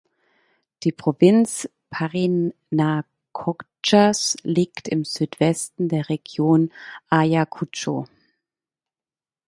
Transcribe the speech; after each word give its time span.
Die 0.81 0.91
Provinz 0.91 1.69
Parinacochas 1.91 4.35
liegt 4.41 4.87
im 4.87 5.05
Südwesten 5.05 5.89
der 5.89 6.09
Region 6.09 6.71
Ayacucho. 7.09 8.07